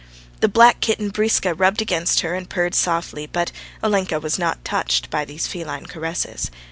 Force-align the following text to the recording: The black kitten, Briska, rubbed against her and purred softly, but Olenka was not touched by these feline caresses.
The 0.39 0.47
black 0.47 0.79
kitten, 0.79 1.11
Briska, 1.11 1.53
rubbed 1.55 1.79
against 1.79 2.21
her 2.21 2.33
and 2.33 2.49
purred 2.49 2.73
softly, 2.73 3.27
but 3.27 3.51
Olenka 3.83 4.19
was 4.19 4.39
not 4.39 4.65
touched 4.65 5.11
by 5.11 5.25
these 5.25 5.45
feline 5.45 5.85
caresses. 5.85 6.49